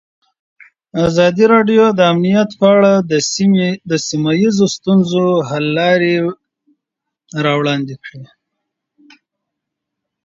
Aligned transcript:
ازادي 1.07 1.45
راډیو 1.53 1.83
د 1.97 1.99
امنیت 2.11 2.49
په 2.59 2.65
اړه 2.75 2.91
د 3.91 3.91
سیمه 4.07 4.31
ییزو 4.41 4.65
ستونزو 4.75 5.25
حل 5.49 5.65
لارې 5.79 6.13
راوړاندې 7.45 7.95
کړې. 8.03 8.21